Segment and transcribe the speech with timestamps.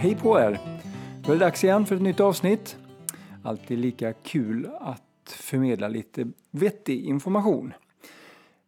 [0.00, 0.60] Hej på er!
[1.22, 2.76] Då är det dags igen för ett nytt avsnitt.
[3.42, 7.72] Alltid lika kul att förmedla lite vettig information.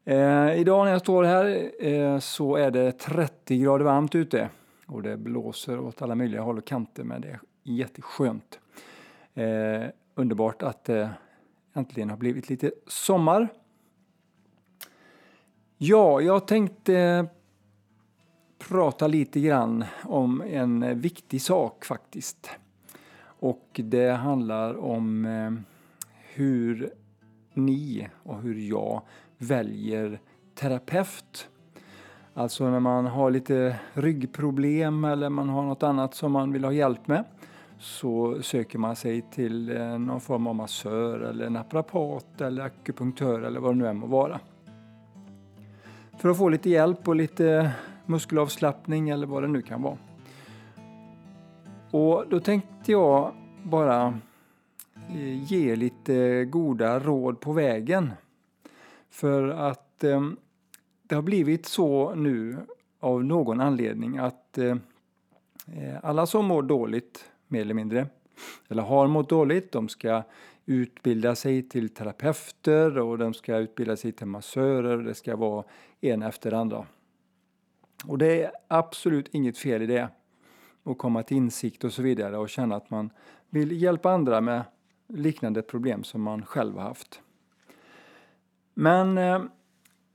[0.04, 4.48] Eh, idag när jag står här eh, så är det 30 grader varmt ute
[4.86, 8.60] och det blåser åt alla möjliga håll och kanter men det är jätteskönt.
[9.34, 9.82] Eh,
[10.14, 11.10] underbart att det
[11.74, 13.48] äntligen har blivit lite sommar.
[15.76, 17.26] Ja, jag tänkte
[18.68, 22.50] prata lite grann om en eh, viktig sak faktiskt.
[23.22, 25.52] Och det handlar om eh,
[26.34, 26.90] hur
[27.54, 29.02] ni och hur jag
[29.38, 30.20] väljer
[30.54, 31.48] terapeut.
[32.34, 36.72] Alltså när man har lite ryggproblem eller man har något annat som man vill ha
[36.72, 37.24] hjälp med
[37.78, 43.60] så söker man sig till eh, någon form av massör eller naprapat eller akupunktör eller
[43.60, 44.40] vad det nu än må vara.
[46.18, 47.72] För att få lite hjälp och lite
[48.10, 49.98] muskelavslappning eller vad det nu kan vara.
[51.90, 54.18] Och då tänkte jag bara
[55.08, 58.10] eh, ge lite goda råd på vägen.
[59.10, 60.30] För att eh,
[61.02, 62.56] det har blivit så nu
[63.00, 64.76] av någon anledning att eh,
[65.66, 68.06] eh, alla som mår dåligt, mer eller mindre,
[68.68, 70.22] eller har mått dåligt, de ska
[70.66, 74.98] utbilda sig till terapeuter och de ska utbilda sig till massörer.
[74.98, 75.64] Det ska vara
[76.00, 76.86] en efter andra.
[78.06, 80.08] Och det är absolut inget fel i det.
[80.84, 83.10] Att komma till insikt och så vidare och känna att man
[83.50, 84.62] vill hjälpa andra med
[85.08, 87.20] liknande problem som man själv har haft.
[88.74, 89.42] Men eh,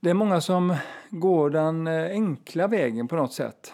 [0.00, 0.76] det är många som
[1.10, 3.72] går den eh, enkla vägen på något sätt.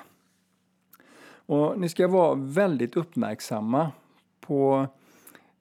[1.46, 3.90] Och ni ska vara väldigt uppmärksamma
[4.40, 4.86] på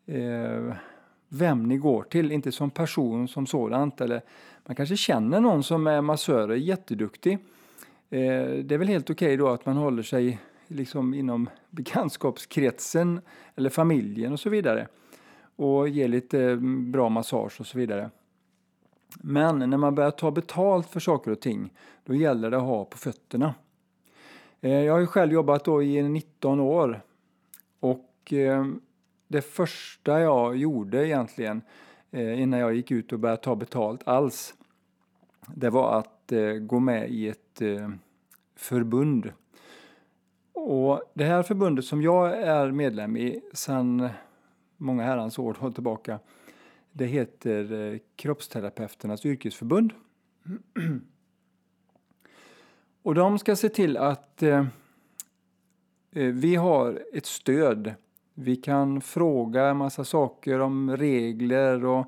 [0.05, 0.73] eh,
[1.29, 4.01] vem ni går till, inte som person som sådant.
[4.01, 4.21] Eller
[4.65, 7.37] man kanske känner någon som är massör och är jätteduktig.
[8.13, 13.21] Eh, det är väl helt okej okay då att man håller sig liksom inom bekantskapskretsen
[13.55, 14.87] eller familjen och så vidare.
[15.55, 18.09] Och ger lite mm, bra massage och så vidare.
[19.15, 21.73] Men när man börjar ta betalt för saker och ting,
[22.05, 23.53] då gäller det att ha på fötterna.
[24.61, 27.01] Eh, jag har ju själv jobbat då i 19 år
[27.79, 28.65] och eh,
[29.27, 31.61] det första jag gjorde egentligen
[32.11, 34.53] eh, innan jag gick ut och började ta betalt alls,
[35.47, 37.89] det var att eh, gå med i ett eh,
[38.55, 39.31] förbund.
[40.53, 44.09] Och det här förbundet som jag är medlem i sedan
[44.77, 46.19] många herrans år tillbaka,
[46.91, 49.93] det heter eh, Kroppsterapeuternas yrkesförbund.
[53.03, 54.65] Och de ska se till att eh,
[56.11, 57.93] eh, vi har ett stöd.
[58.33, 62.05] Vi kan fråga en massa saker om regler och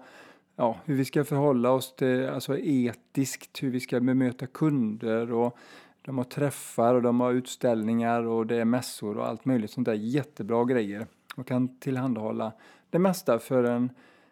[0.56, 5.58] ja, hur vi ska förhålla oss till, alltså etiskt, hur vi ska bemöta kunder och
[6.02, 9.86] de har träffar och de har utställningar och det är mässor och allt möjligt sånt
[9.86, 12.52] där jättebra grejer och kan tillhandahålla
[12.90, 13.90] det mesta för en,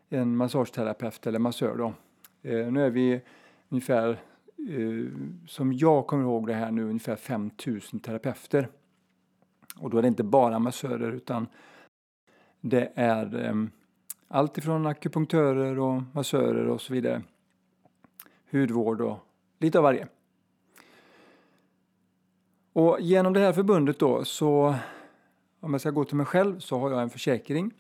[0.09, 1.93] en massageterapeut eller massör då.
[2.41, 3.21] Eh, nu är vi
[3.69, 4.09] ungefär,
[4.69, 5.05] eh,
[5.47, 8.67] som jag kommer ihåg det här nu, ungefär 5000 terapeuter.
[9.75, 11.47] Och då är det inte bara massörer utan
[12.61, 13.55] det är eh,
[14.31, 17.21] allt ifrån akupunktörer och massörer och så vidare.
[18.51, 19.17] Hudvård och
[19.59, 20.07] lite av varje.
[22.73, 24.75] Och genom det här förbundet då så,
[25.59, 27.71] om jag ska gå till mig själv, så har jag en försäkring.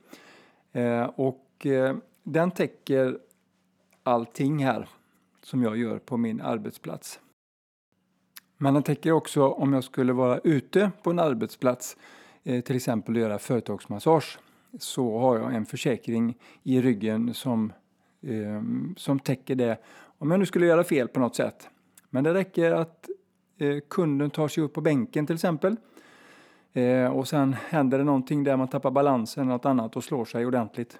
[0.71, 3.19] Eh, och eh, den täcker
[4.03, 4.87] allting här
[5.43, 7.19] som jag gör på min arbetsplats.
[8.57, 11.97] Men den täcker också om jag skulle vara ute på en arbetsplats,
[12.43, 14.39] eh, till exempel göra företagsmassage
[14.79, 17.73] så har jag en försäkring i ryggen som,
[18.21, 18.61] eh,
[18.97, 19.77] som täcker det
[20.17, 21.69] om jag nu skulle göra fel på något sätt.
[22.09, 23.09] Men det räcker att
[23.57, 25.75] eh, kunden tar sig upp på bänken till exempel
[26.73, 30.25] eh, och sen händer det någonting där man tappar balansen eller något annat och slår
[30.25, 30.99] sig ordentligt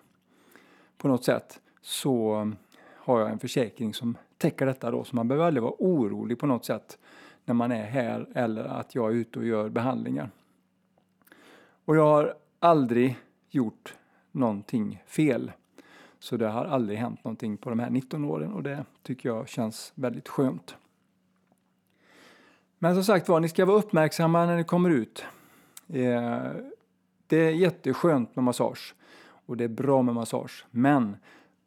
[0.98, 2.52] på något sätt så
[2.96, 6.46] har jag en försäkring som täcker detta då så man behöver aldrig vara orolig på
[6.46, 6.98] något sätt
[7.46, 10.30] när man är här eller att jag är ute och gör behandlingar.
[11.86, 13.18] Och jag har aldrig
[13.52, 13.96] gjort
[14.32, 15.52] någonting fel.
[16.20, 19.50] Så det har aldrig hänt någonting på de här 19 åren och det tycker jag
[19.50, 20.76] känns väldigt skönt.
[22.80, 25.26] Men som sagt var, ni ska vara uppmärksamma när ni kommer ut.
[25.88, 26.42] Eh,
[27.28, 28.96] det är jätteskönt med massage
[29.46, 30.66] och det är bra med massage.
[30.72, 31.18] Men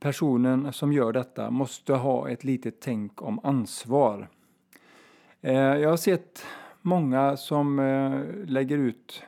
[0.00, 4.28] personen som gör detta måste ha ett litet tänk om ansvar.
[5.40, 6.46] Eh, jag har sett
[6.82, 9.22] många som eh, lägger ut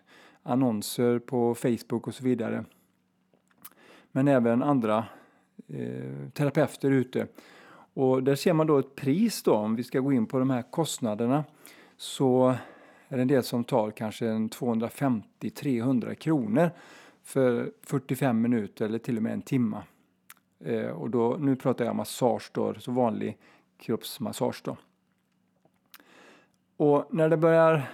[0.47, 2.65] annonser på Facebook och så vidare.
[4.13, 5.05] Men även andra
[5.69, 7.27] eh, terapeuter ute.
[7.95, 10.51] Och där ser man då ett pris då, om vi ska gå in på de
[10.51, 11.45] här kostnaderna.
[11.97, 12.57] Så
[13.09, 16.71] är det en del som tar kanske 250-300 kronor
[17.23, 19.83] för 45 minuter eller till och med en timme.
[20.61, 23.39] Eh, och då, nu pratar jag massage då, så vanlig
[23.79, 24.77] kroppsmassage då.
[26.77, 27.91] Och när det börjar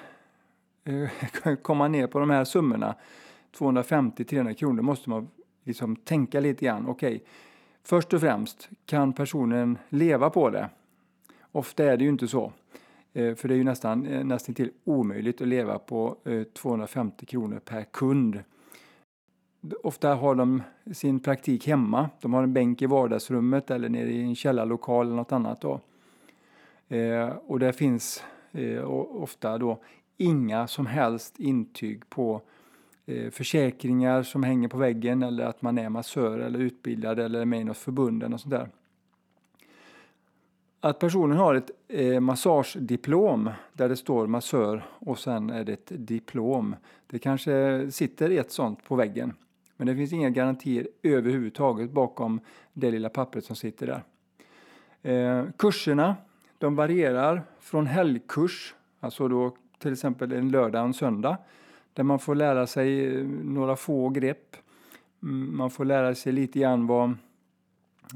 [0.84, 1.10] Eh,
[1.62, 2.94] komma ner på de här summorna,
[3.56, 5.28] 250-300 kronor, måste man
[5.64, 6.88] liksom tänka lite grann.
[6.88, 7.26] Okej, okay,
[7.82, 10.68] först och främst, kan personen leva på det?
[11.52, 12.52] Ofta är det ju inte så.
[13.12, 16.16] Eh, för det är ju nästan, eh, nästan till omöjligt att leva på
[16.52, 18.40] 250 kronor per kund.
[19.82, 20.62] Ofta har de
[20.92, 22.10] sin praktik hemma.
[22.20, 25.60] De har en bänk i vardagsrummet eller nere i en källarlokal eller något annat.
[25.60, 25.80] Då.
[27.46, 28.24] Och det finns
[29.10, 29.78] ofta då
[30.22, 32.42] inga som helst intyg på
[33.06, 37.44] Eh, försäkringar som hänger på väggen eller att man är massör eller utbildad eller är
[37.44, 38.68] med i något förbund eller sånt där.
[40.80, 45.92] Att personen har ett eh, massagediplom där det står massör och sen är det ett
[45.94, 46.76] diplom.
[47.06, 49.34] Det kanske sitter ett sånt på väggen.
[49.76, 52.40] Men det finns inga garantier överhuvudtaget bakom
[52.72, 54.02] det lilla pappret som sitter där.
[55.12, 56.16] Eh, kurserna
[56.58, 61.38] de varierar från helgkurs, alltså då till exempel en lördag och en söndag,
[61.92, 64.56] där man får lära sig eh, några få grepp.
[65.22, 67.14] Mm, man får lära sig lite grann vad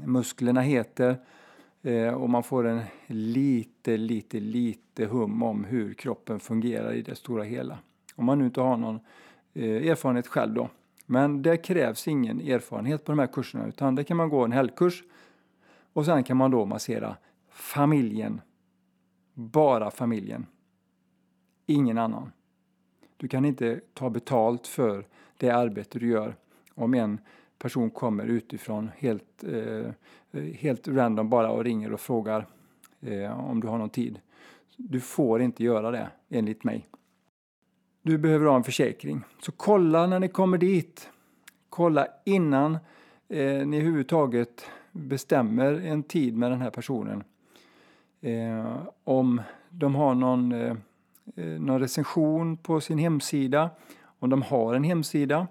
[0.05, 1.17] musklerna heter
[1.81, 7.15] eh, och man får en lite, lite, lite hum om hur kroppen fungerar i det
[7.15, 7.77] stora hela.
[8.15, 8.99] Om man nu inte har någon
[9.53, 10.69] eh, erfarenhet själv då.
[11.05, 14.51] Men det krävs ingen erfarenhet på de här kurserna utan det kan man gå en
[14.51, 15.03] helgkurs
[15.93, 17.15] och sen kan man då massera
[17.49, 18.41] familjen.
[19.33, 20.45] Bara familjen.
[21.69, 22.31] Ingen annan.
[23.17, 25.05] Du kan inte ta betalt för
[25.37, 26.35] det arbete du gör
[26.73, 27.19] om en
[27.57, 29.91] person kommer utifrån helt, eh,
[30.53, 32.47] helt random bara och ringer och frågar
[33.01, 34.19] eh, om du har någon tid.
[34.77, 36.87] Du får inte göra det enligt mig.
[38.01, 39.21] Du behöver ha en försäkring.
[39.41, 41.09] Så kolla när ni kommer dit.
[41.69, 42.73] Kolla innan
[43.27, 47.23] eh, ni överhuvudtaget bestämmer en tid med den här personen.
[48.21, 50.75] Eh, om de har någon eh,
[51.35, 53.69] Eh, någon recension på sin hemsida,
[54.19, 55.47] om de har en hemsida.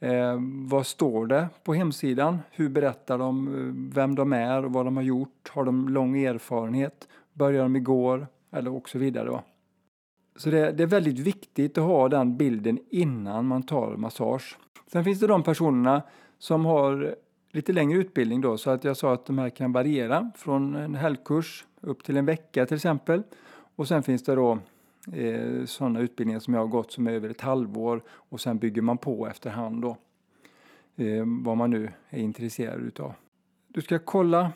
[0.00, 2.38] Eh, vad står det på hemsidan?
[2.50, 5.50] Hur berättar de eh, vem de är och vad de har gjort?
[5.50, 7.08] Har de lång erfarenhet?
[7.32, 8.26] Började de igår?
[8.52, 9.30] Eller och så vidare.
[9.30, 9.42] Va?
[10.36, 14.58] Så det, det, är väldigt viktigt att ha den bilden innan man tar massage.
[14.92, 16.02] Sen finns det de personerna
[16.38, 17.16] som har
[17.52, 20.94] lite längre utbildning då, så att jag sa att de här kan variera från en
[20.94, 23.22] helgkurs upp till en vecka till exempel.
[23.76, 24.58] Och sen finns det då
[25.12, 28.82] eh, sådana utbildningar som jag har gått som är över ett halvår och sen bygger
[28.82, 29.96] man på efterhand då.
[30.96, 33.12] Eh, vad man nu är intresserad utav.
[33.68, 34.52] Du ska kolla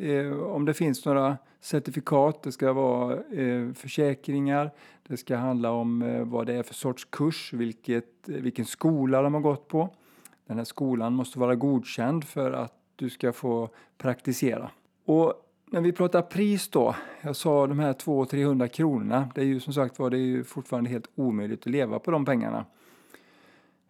[0.00, 4.70] eh, om det finns några certifikat, det ska vara eh, försäkringar,
[5.02, 9.22] det ska handla om eh, vad det är för sorts kurs, vilket, eh, vilken skola
[9.22, 9.88] de har gått på.
[10.46, 14.70] Den här skolan måste vara godkänd för att du ska få praktisera.
[15.04, 15.43] Och
[15.74, 19.72] när vi pratar pris då, jag sa de här 200-300 kronorna, det är ju som
[19.72, 22.64] sagt var det är ju fortfarande helt omöjligt att leva på de pengarna.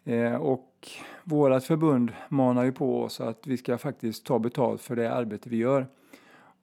[0.05, 0.89] Eh, och
[1.25, 5.49] vårt förbund manar ju på oss att vi ska faktiskt ta betalt för det arbete
[5.49, 5.87] vi gör.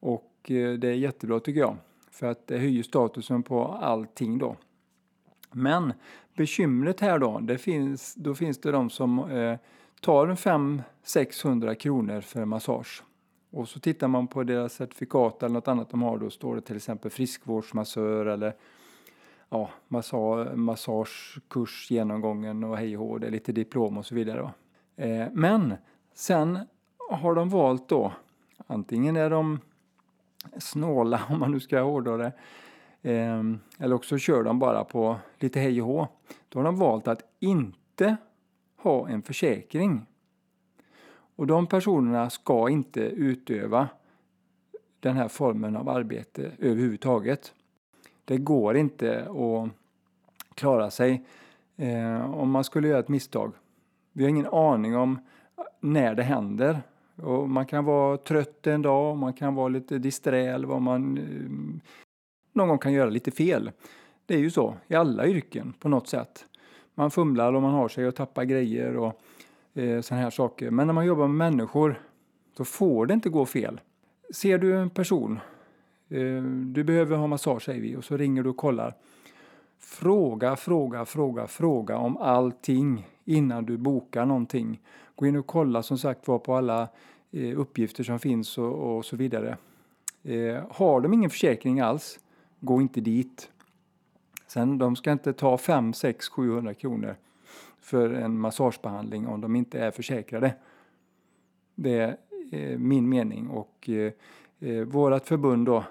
[0.00, 1.76] Och eh, det är jättebra tycker jag,
[2.10, 4.56] för att det höjer statusen på allting då.
[5.52, 5.92] Men
[6.36, 9.58] bekymret här då, det finns, då finns det de som eh,
[10.00, 13.02] tar 500-600 kronor för massage.
[13.52, 16.60] Och så tittar man på deras certifikat eller något annat de har, då står det
[16.60, 18.54] till exempel friskvårdsmassör eller
[19.48, 20.16] ja, massa,
[20.54, 24.50] massagekurs genomgången och hej och det är lite diplom och så vidare.
[24.96, 25.74] Eh, men
[26.14, 26.58] sen
[27.10, 28.12] har de valt då,
[28.66, 29.60] antingen är de
[30.58, 32.32] snåla om man nu ska hårdra det,
[33.02, 33.42] eh,
[33.78, 36.08] eller också kör de bara på lite hej och hå.
[36.48, 38.16] Då har de valt att inte
[38.76, 40.06] ha en försäkring
[41.36, 43.88] och de personerna ska inte utöva
[45.00, 47.54] den här formen av arbete överhuvudtaget.
[48.24, 49.70] Det går inte att
[50.54, 51.24] klara sig
[51.76, 53.52] eh, om man skulle göra ett misstag.
[54.12, 55.18] Vi har ingen aning om
[55.56, 56.82] eh, när det händer.
[57.16, 61.18] Och man kan vara trött en dag, man kan vara lite disträ eller vad man
[61.18, 61.82] eh,
[62.52, 63.70] någon gång kan göra lite fel.
[64.26, 66.46] Det är ju så i alla yrken på något sätt.
[66.94, 69.20] Man fumlar och man har sig och tappar grejer och
[69.74, 70.70] eh, sådana här saker.
[70.70, 72.00] Men när man jobbar med människor
[72.56, 73.80] så får det inte gå fel.
[74.34, 75.40] Ser du en person,
[76.08, 78.94] eh, du behöver ha massage säger vi och så ringer du och kollar.
[79.78, 84.80] Fråga, fråga, fråga, fråga om allting innan du bokar någonting.
[85.14, 86.88] Gå in och kolla som sagt var på alla
[87.30, 89.56] eh, uppgifter som finns och, och så vidare.
[90.22, 92.18] Eh, har de ingen försäkring alls,
[92.60, 93.50] gå inte dit.
[94.46, 97.16] Sen de ska inte ta 5, 6, 700 kronor
[97.82, 100.54] för en massagebehandling om de inte är försäkrade.
[101.74, 102.16] Det är
[102.50, 104.12] eh, min mening och eh,
[104.60, 105.84] eh vårt förbund då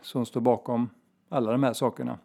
[0.00, 0.90] som står bakom
[1.28, 2.18] alla de här sakerna.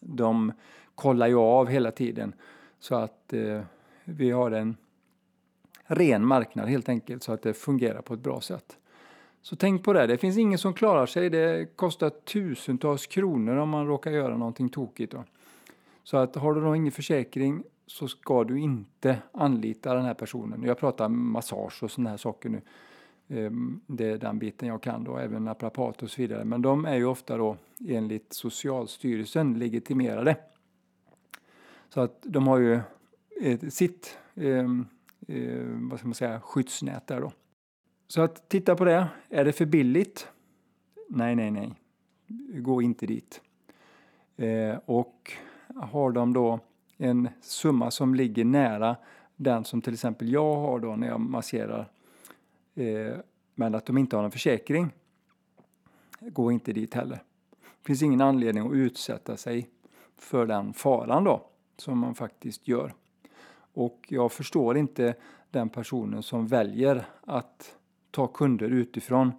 [0.00, 0.52] De
[0.94, 2.32] kollar ju av hela tiden
[2.78, 3.60] så att eh,
[4.04, 4.76] vi har en
[5.84, 8.78] ren marknad helt enkelt så att det fungerar på ett bra sätt.
[9.42, 11.30] Så tänk på det, det finns ingen som klarar sig.
[11.30, 15.12] Det kostar tusentals kronor om man råkar göra någonting tokigt.
[15.12, 15.24] Då.
[16.02, 20.62] Så att har du då ingen försäkring så ska du inte anlita den här personen.
[20.62, 22.62] Jag pratar massage och sådana här saker nu.
[23.28, 26.44] Ehm, det är den biten jag kan då, även naprapat och så vidare.
[26.44, 27.56] Men de är ju ofta då
[27.88, 30.36] enligt Socialstyrelsen legitimerade.
[31.88, 32.80] Så att de har ju
[33.40, 34.86] eh, sitt ehm,
[35.28, 37.32] eh, vad ska man säga, skyddsnät där då.
[38.08, 39.08] Så att titta på det.
[39.28, 40.28] Är det för billigt?
[41.08, 41.74] Nej, nej, nej.
[42.60, 43.40] Gå inte dit.
[44.36, 45.32] Eh, och
[45.74, 46.60] har de då
[46.98, 48.96] en summa som ligger nära
[49.36, 51.90] den som till exempel jag har då när jag masserar
[52.74, 53.16] eh,
[53.54, 54.90] men att de inte har en försäkring,
[56.20, 57.22] gå inte dit heller.
[57.60, 59.70] Det finns ingen anledning att utsätta sig
[60.16, 62.94] för den faran då, som man faktiskt gör.
[63.74, 65.14] Och jag förstår inte
[65.50, 67.76] den personen som väljer att
[68.10, 69.32] ta kunder utifrån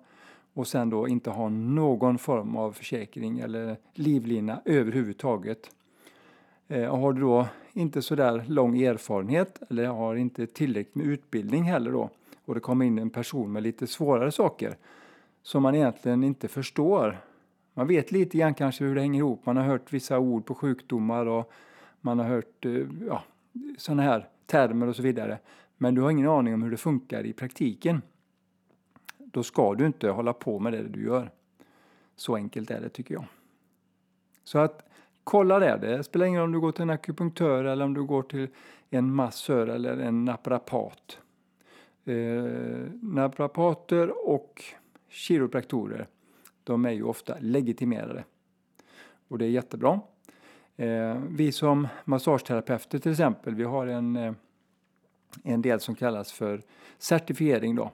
[0.53, 5.71] och sen då inte ha någon form av försäkring eller livlina överhuvudtaget.
[6.71, 11.63] Eh, har du då inte så där lång erfarenhet eller har inte tillräckligt med utbildning
[11.63, 12.09] heller då
[12.45, 14.77] och det kommer in en person med lite svårare saker
[15.41, 17.17] som man egentligen inte förstår.
[17.73, 19.45] Man vet lite grann kanske hur det hänger ihop.
[19.45, 21.51] Man har hört vissa ord på sjukdomar och
[22.01, 23.23] man har hört eh, ja,
[23.77, 25.39] sådana här termer och så vidare.
[25.77, 28.01] Men du har ingen aning om hur det funkar i praktiken.
[29.17, 31.31] Då ska du inte hålla på med det du gör.
[32.15, 33.25] Så enkelt är det tycker jag.
[34.43, 34.89] Så att
[35.29, 35.77] kolla det.
[35.77, 38.47] Det spelar ingen roll om du går till en akupunktör eller om du går till
[38.89, 41.19] en massör eller en naprapat.
[42.05, 42.43] Eh,
[43.01, 44.63] naprapater och
[45.09, 46.07] kiropraktorer,
[46.63, 48.23] de är ju ofta legitimerade.
[49.27, 49.99] Och det är jättebra.
[50.77, 54.33] Eh, vi som massageterapeuter till exempel, vi har en, eh,
[55.43, 56.61] en del som kallas för
[56.97, 57.91] certifiering då.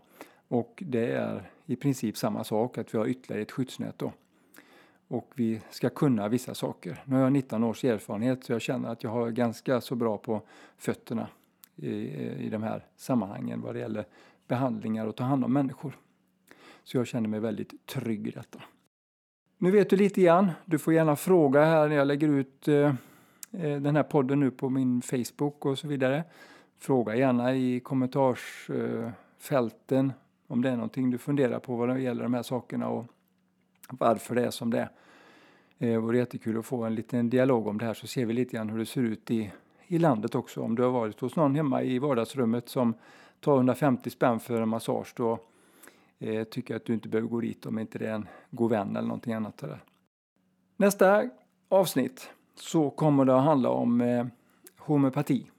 [0.48, 4.12] Och det är i princip samma sak, att vi har ytterligare ett skyddsnät då.
[5.08, 7.04] Och vi ska kunna vissa saker.
[7.06, 10.18] Nu har jag 19 års erfarenhet så jag känner att jag har ganska så bra
[10.18, 10.42] på
[10.78, 11.28] fötterna
[11.76, 11.90] i,
[12.46, 14.06] i de här sammanhangen vad det gäller
[14.48, 15.98] behandlingar och ta hand om människor.
[16.84, 18.62] Så jag känner mig väldigt trygg i detta.
[19.58, 20.52] Nu vet du lite grann.
[20.66, 22.94] Du får gärna fråga här när jag lägger ut eh,
[23.52, 26.24] eh den här podden nu på min Facebook och så vidare.
[26.78, 30.14] Fråga gärna i kommentarsfälten
[30.48, 33.06] om det är någonting du funderar på vad det gäller de här sakerna och
[33.90, 34.90] varför det är som det är.
[35.78, 38.56] Det vore jättekul att få en liten dialog om det här så ser vi lite
[38.56, 39.52] grann hur det ser ut i
[39.88, 40.62] i landet också.
[40.62, 42.94] Om du har varit hos någon hemma i vardagsrummet som
[43.40, 45.40] tar 150 spänn för en massage då
[46.20, 48.72] eh, tycker jag att du inte behöver gå dit om inte det är en god
[48.72, 49.58] vän eller någonting annat.
[49.58, 49.84] Där.
[50.78, 51.30] Nästa
[51.70, 54.26] avsnitt så kommer det att handla om eh,
[54.78, 55.52] homeopati.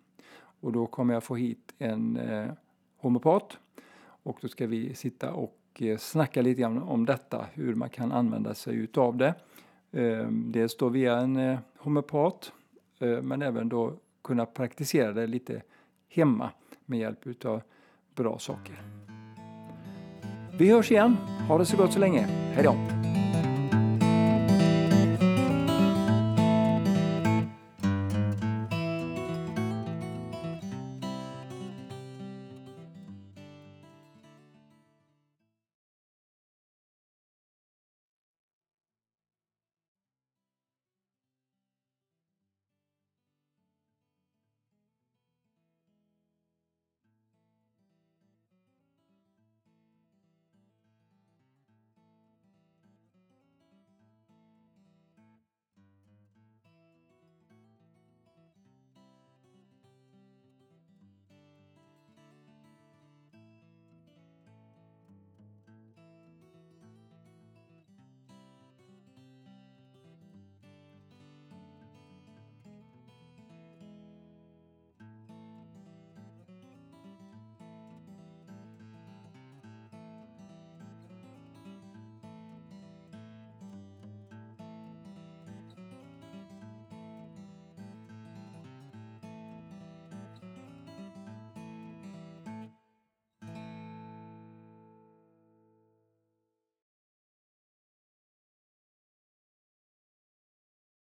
[0.60, 2.50] Och då kommer jag få hit en eh,
[2.96, 3.58] homeopat
[4.02, 7.90] och då ska vi sitta och och eh, snacka lite grann om detta, hur man
[7.90, 9.34] kan använda sig utav det.
[9.92, 12.52] Ehm, dels då via en eh, homeopat
[12.98, 13.92] eh, men även då
[14.24, 15.62] kunna praktisera det lite
[16.08, 16.50] hemma
[16.86, 17.62] med hjälp utav
[18.14, 18.76] bra saker.
[20.58, 21.16] Vi hörs igen.
[21.48, 22.20] Ha det så gott så länge.
[22.54, 22.95] Hej då!